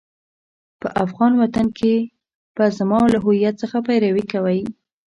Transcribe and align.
په 0.81 0.87
افغان 1.03 1.33
وطن 1.41 1.67
کې 1.77 1.93
به 2.55 2.65
زما 2.77 2.99
له 3.13 3.17
هويت 3.25 3.55
څخه 3.61 3.77
پيروي 3.87 4.23
کوئ. 4.31 4.61